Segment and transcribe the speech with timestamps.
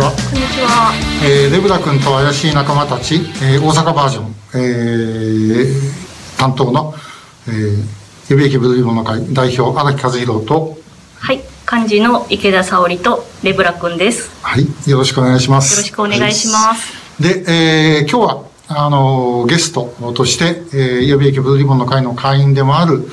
[0.00, 0.10] は。
[0.12, 0.92] こんにちは。
[0.92, 1.28] こんにちは。
[1.28, 6.94] えー、レブラ君と怪しい仲間たち、えー、大阪バージョン、えー、担当の、
[7.46, 7.84] えー、
[8.30, 10.78] 指駅ブルーリボンの会代表荒木和弘と、
[11.18, 14.30] はい、幹事の池田沙織とレブラ君です。
[14.42, 15.74] はい、よろしくお願いします。
[15.74, 17.22] よろしくお願いします。
[17.22, 23.04] で、えー、今日は、あのゲストとして、えー、予備役ブルーリボンの会の会員でもある、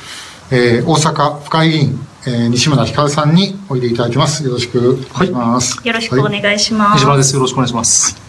[0.51, 4.43] えー、大阪府会議員、えー、西村ひかるさんにおいでいただきます。
[4.43, 5.87] よろしくお願いします。
[5.87, 6.95] よろしくおはい願いします。
[6.95, 7.35] 西村です。
[7.35, 8.27] よろしくお願いします。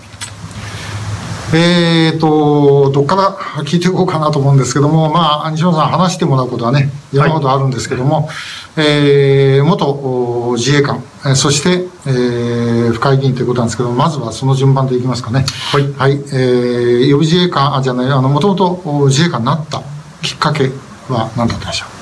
[1.54, 8.28] えーと、どっから聞いていこうかなと思うんですけども、まあ、西村さん話してもらうことはね、山ほどあるんですけども、
[8.76, 15.46] えー元お自衛官、えーそして、えー、府会議員ということなんですけども、まずはその順番でいきますかね。
[15.72, 16.12] はいはい。
[16.12, 19.80] えー予備自衛官、あ、じゃない、あの、もともとお自衛官になった
[20.22, 20.70] きっかけ
[21.08, 21.97] は何だったでしょはい。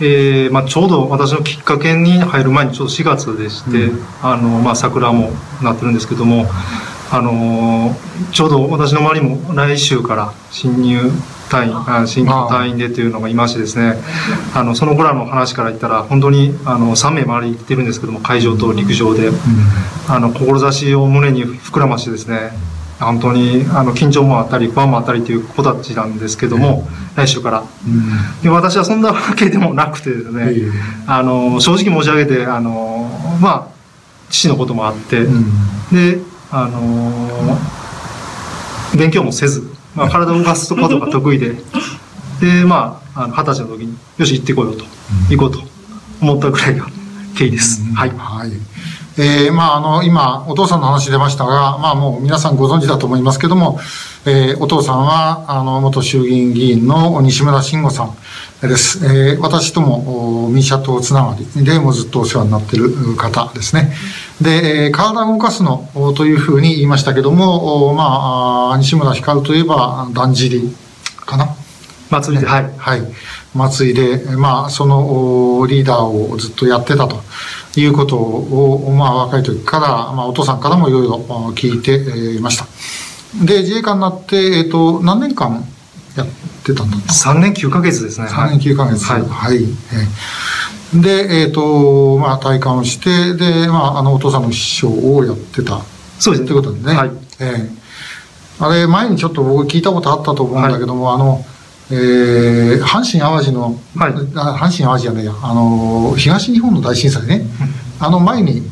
[0.00, 4.04] えーまあ、ちょうど私のきっかけに入る前にちょうど4月でして、うん。
[4.22, 5.30] あのまあ、桜も
[5.62, 6.46] なってるんですけども、
[7.10, 11.10] あのーちょうど私の周りも来週から新入
[11.50, 13.94] 隊員あ新規の隊員でというのがいましてですね
[14.54, 19.32] あのその子らの話から言ったら本当にあの3名周り行ってるんですけども海上と陸上で、う。
[20.08, 22.50] あの志を胸に膨らましてですね
[22.98, 27.60] 本当にあの緊張もあったり不安もあったりという子たちなんですけども、来週から。
[27.60, 28.42] うん。
[28.42, 30.70] で私はそんなわけでもなくてですね、ええ。
[31.06, 33.08] あの正直申し上げてあの
[33.40, 33.68] まあ
[34.30, 35.44] 父のこともあって、うん。
[35.92, 36.18] で
[36.50, 37.58] あの
[38.96, 39.62] 勉強もせず、
[39.94, 41.54] まあ、体を動かすことが得意で
[42.40, 44.84] でまあ二十歳の時によし行ってこようと、
[45.30, 45.60] 行こうと
[46.20, 46.86] 思ったぐらいが
[47.36, 48.10] 経緯です、はい。
[48.10, 48.50] はい。
[49.20, 53.80] えーまあ、あの、今、お父さんの話出ましたが、まあ、もう皆さんご存知だと思いますけども、
[54.24, 58.16] えーお父さんは、あの、元衆議院議員の西村慎吾さん
[58.60, 59.04] です。
[59.04, 63.92] えー私とも、民社党つながりでもずっとお世話になっている方ですね。
[64.40, 70.72] で、えー体を動かすのというふうに言いましたけども、まあ、西村光といえば、だんじり
[71.26, 71.57] かな。
[72.10, 72.48] 祭りで。
[72.48, 73.02] はいはい。
[73.54, 77.20] 祭りで、まあ、そのおリーダーをずっとやってたと
[77.76, 82.66] いうことを、まあ、若い時から、まあ、お父さんからもいろいろあ聞いてえーいました。
[83.44, 85.64] で、自衛官になって、えっ、と、何年間
[86.16, 86.26] やっ
[86.64, 88.26] てたんだった3年9ヶ月ですね。
[88.26, 89.04] 3年9ヶ月。
[89.04, 89.22] はい。
[89.22, 89.56] はい。
[89.56, 91.00] えー。
[91.02, 95.80] で、えっ、と、まあ、体感をして、で、まあ、あの、お父さんの師匠をやってた。
[96.18, 96.46] そうです。
[96.46, 96.94] ということでね。
[96.94, 97.10] はい。
[97.40, 97.78] ええ
[98.60, 101.44] あれ、前にちょっと僕聞いたことあったと思うんだけども、あの、
[101.90, 104.12] えー阪神・淡路の、はい。
[104.34, 107.46] あ阪神・淡路じゃねえや、あの、東日本の大震災ね、
[107.98, 108.62] あの前に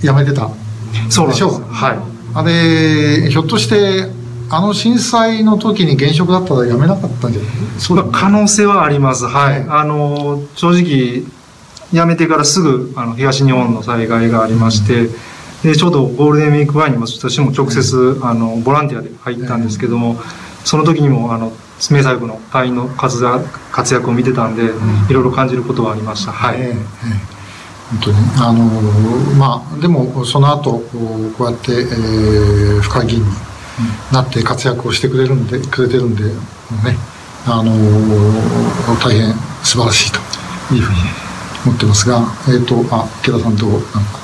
[0.00, 0.48] 辞めてた。
[1.10, 1.64] そうなんでしょう。
[1.72, 1.98] はい。
[2.34, 4.08] あれ、ひょっとして、
[4.50, 7.50] あの震災の時に現職だったら辞めなかったんじゃない？
[7.78, 9.24] そうね可能性はあります。
[9.26, 9.60] はい。
[9.60, 11.24] ねあの、正直、
[11.92, 15.08] 辞めてからすぐ、あの、東日本の災害がありまして、
[15.62, 20.20] で、ちょうどゴールデンウィーク前にも私も直接、あの、ボランティアで入ったんですけども、
[20.64, 21.52] その時にも、あの、
[21.90, 24.66] 迷彩部の隊員の活躍活躍を見てたんで、ん
[25.10, 26.32] いろいろ感じることはありました。
[26.32, 26.60] はい。
[26.60, 27.34] ええええ
[27.90, 28.16] 本当に。
[28.38, 28.64] あの
[29.36, 33.28] まあ、でも、その後、こうこうやって、えー、府会議員に
[34.12, 36.32] なって活躍をしてくれるんで、くれてるんで、ね、
[37.46, 37.72] あの
[38.98, 40.98] 大変素晴らしいというふうに
[41.66, 44.23] 思ってますが、えっ、と、あ、池田さんどう、なんか、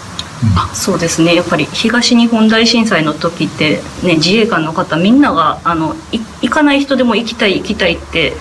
[0.72, 1.34] そうですね。
[1.34, 8.32] やっぱり東日本大震災の時ってね、自衛官の方みんながあのい行かない人でも行きたい行きたいって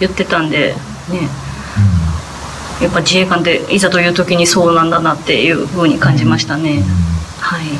[0.00, 0.74] 言ってたんで
[1.08, 1.28] ね。
[2.80, 6.82] やっぱ自衛官っていざという時にそうなんだなっていう風に感じましたね。
[7.40, 7.64] はい。
[7.64, 7.78] ね、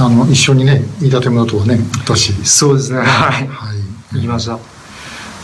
[0.00, 2.98] あの、一緒にね、飯舘村とはね、行ったし、そうですね。
[2.98, 3.04] は
[3.38, 3.46] い。
[3.46, 4.16] はい。
[4.16, 4.58] 行きました。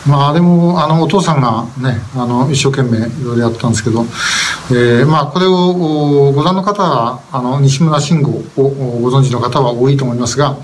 [0.06, 4.04] まあでも、あの、お父さんがね、あの、一生懸命いろいろやったんですけど、
[4.70, 5.52] えーまあこれを
[6.28, 10.56] おご覧の方は、あの、西村慎吾をおご存知の方は多いと思いますが、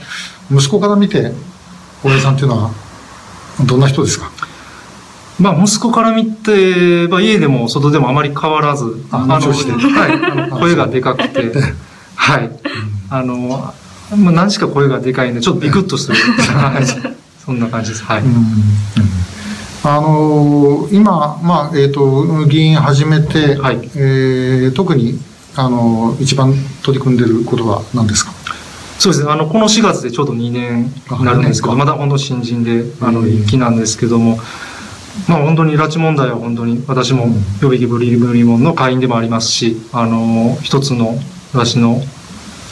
[0.53, 1.33] 息子から見て、
[2.05, 2.71] 大江さんっていうのは、
[3.65, 4.31] どんな人ですか？
[5.39, 9.27] まあ、息子から見て、まあ、家でも外でもあまり変わらず、あの
[9.89, 11.51] はい、あの 声がでかくて、
[12.15, 12.51] はい。
[13.09, 13.73] あの、
[14.17, 16.17] まあ、何しか声がでかいんで、ちょっとビクッとする。
[16.53, 16.87] はい。
[17.43, 18.05] そんな感じです。
[18.05, 18.23] はい。
[19.83, 23.77] あの今、まあ、えっ、と、議員始めて、はい。
[23.97, 25.19] えー特に、
[25.57, 28.33] あの一番取り組んでることは何ですか？
[28.99, 29.33] そうですね。
[29.33, 30.85] あの、この4月でちょうど2年
[31.19, 34.39] になるんですけど、あまだ本当新人で、あの、うん一期なんですけども、
[35.29, 37.33] まあ本当に拉致問題は本当に私も予
[37.63, 41.19] 備役ブリブリモンの会員でもありますし、あの、一つの
[41.55, 42.01] 私の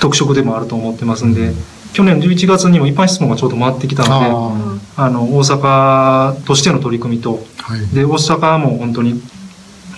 [0.00, 1.52] 特色でもあると思ってますんで、
[1.94, 7.86] 去年11月にも一般質問がちょうど回ってきたので、ああの、大阪としての取り組みと、あ、はい。
[7.94, 9.22] で、大阪も本当に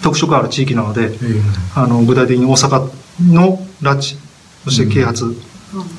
[0.02, 1.43] 特色ある地域なので、えー
[1.75, 2.91] あの、具体的に大阪
[3.32, 4.17] の拉致
[4.64, 5.35] そして啓発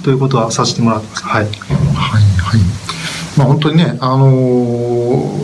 [0.03, 1.23] ということはさせてもらってます。
[1.23, 1.45] はい。
[1.45, 2.61] はい、はい。
[3.37, 5.41] まあ本当にね、あのー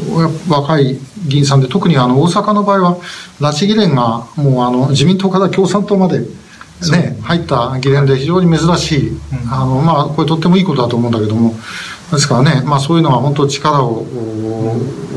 [0.50, 2.98] 若い議員さんで、特にあの大阪の場合は、
[3.40, 6.20] 拉致議連がもうあの自民党から共産党まで、
[6.92, 9.12] ね、入った議連で非常に珍しい、
[9.52, 11.54] あのまあこれとってもいいことだと思うんだけども、
[12.12, 14.06] ですからね、まあそういうのは本当力を、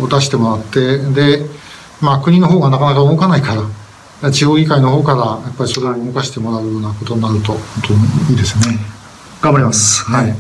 [0.03, 1.47] お出してもらって、で、
[2.01, 3.55] まあ国の方がなかなか動かないか
[4.23, 8.01] ら、地方議会の方からやっぱりそれを動かしてもらうようなことになると、本当に
[8.31, 8.79] いいですね。
[9.41, 10.05] 頑張ります。
[10.05, 10.29] はい。
[10.29, 10.37] ええ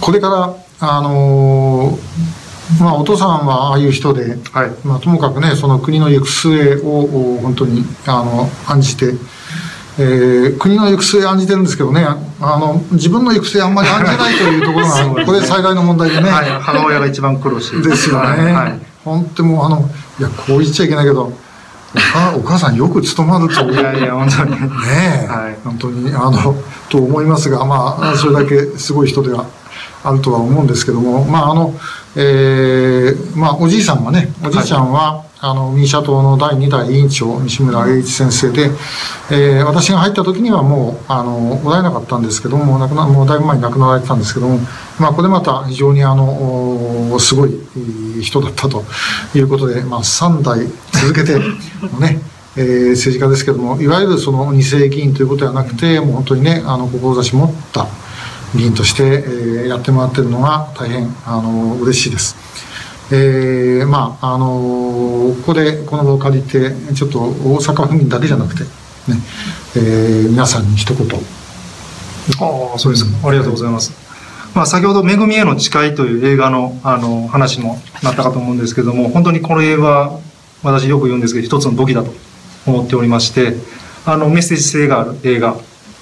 [0.00, 4.70] これから、あのーまあ、お父さんはああいう人で、はい。
[4.84, 9.14] まあ、ともかくね、その国の行く末をお本当にあの案じて、
[9.98, 12.06] えー国の行く末案じてるんですけどね、
[12.40, 16.30] あの自分の行く末あんまり案じないというところが、 これ最大の問題でね。
[16.30, 16.50] はい。
[16.60, 18.26] 母親が一番苦労してるですよね。
[18.26, 18.54] はい。
[18.54, 19.88] はい本当もうあの、
[20.18, 21.32] いや、こう言っちゃいけないけど、お
[22.12, 23.70] 母お母さんよく務まると。
[23.70, 24.50] いやいや、本当に。
[24.50, 24.58] ね
[25.24, 26.54] え、はい本当にあの
[26.90, 29.46] と思いますが、まあ、それだけすごい人では
[30.08, 31.74] あるとは思うんですけども、まああの
[32.16, 38.70] えーまあ、おじいさんがね、おじいちゃんは、あの民社党の第2代委員長、西村栄一先生で、
[39.30, 44.58] えー私が入った時にはもうあのおられなかったんですけども、亡くなもうだいぶ前に亡くなられてたんですけども、
[44.98, 47.52] まあ、これまた非常にあのすごい
[48.16, 48.82] いい人だったと
[49.34, 51.38] いうことで、まあ、3代続けて
[52.00, 52.20] ね、
[52.56, 57.86] えー政治家ですけどもいわゆるその二世議員ということではなくてもう本当にねあの志持った
[58.54, 62.36] 議員として、えーやってもらってるのが大変あの嬉しいです。
[63.10, 68.68] えーまああのここでこの場を借りてちょっと大阪府民だけじゃなくて、ね
[69.76, 71.06] えー皆さんに一言
[72.40, 73.28] ああ、そうですか。
[73.28, 73.92] ありがとうございます。
[74.54, 80.18] まあ、先ほど、めぐみへの誓いという映画の、あの、話もなったかと思うんですけども、本当にこの映画、
[80.62, 82.12] 私よく言うんですけど、一つの武器だと
[82.66, 83.54] 思っておりまして、
[84.04, 85.56] あの、メッセージ性がある映画、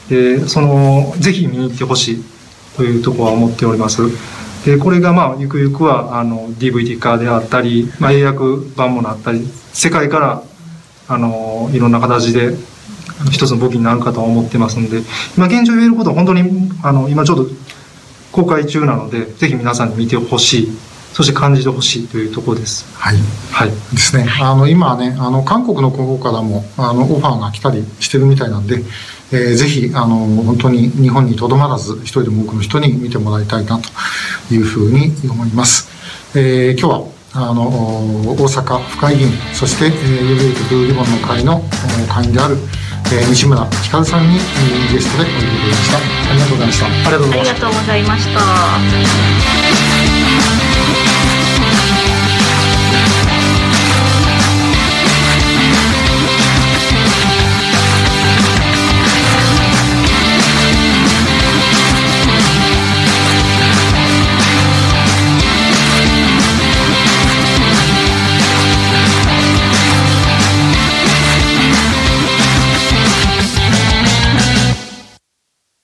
[0.08, 2.24] で、その、ぜひ見に行ってほしい
[2.76, 4.02] というところは思っております。
[4.64, 8.40] で、これがまあ、ゆくゆくは、あの、DVD 化であったり、まあ、英訳
[8.76, 10.42] 版もなったり、世界から、
[11.08, 12.56] あの、いろんな形で、
[13.30, 15.02] 一つの武器になるかと思ってますので、
[15.36, 17.46] 今現状言えることは本当に、あの、今ちょっと
[18.32, 20.78] 公開中なので、ぜひ皆さんに見てほしい、
[21.16, 22.84] そして感じてほしいというところです。
[22.92, 23.16] はい
[23.50, 23.70] はい。
[23.70, 24.26] ですね。
[24.38, 28.84] あの、今はね、あの、韓国の方からも、あの、オファーが来たりしてるみたいなんで、
[29.32, 33.88] えーぜひ、あの、本当に日本にとどまらず、一人でも多くの人に見てもらいたいなと
[34.54, 35.88] いうふうに思います。
[36.34, 42.58] えー今日は、あの、大阪府会議員、そして、えー、ユーゲイトブルーリボンの会のお会員である、
[43.10, 45.96] えー西村ひかるさんに、えーゲストでおいでいただきました。
[46.28, 46.86] ありがとうございました。
[46.86, 47.54] ありがとうございますありが。
[47.56, 48.24] とうございまし
[50.12, 50.15] た。